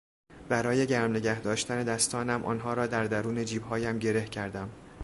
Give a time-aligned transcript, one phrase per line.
[0.49, 4.69] برای گرم نگهداشتن دستانم، آنها را در درون جیبهایم گره کردم.